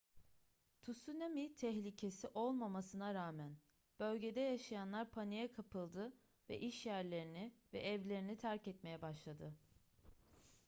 tsunami 0.81 1.53
tehlikesi 1.55 2.27
olmamasına 2.33 3.13
rağmen 3.13 3.57
bölgede 3.99 4.39
yaşayanlar 4.39 5.11
paniğe 5.11 5.51
kapıldı 5.51 6.13
ve 6.49 6.59
işyerlerini 6.59 7.51
ve 7.73 7.79
evlerini 7.79 8.37
terk 8.37 8.67
etmeye 8.67 9.01
başladı 9.01 9.53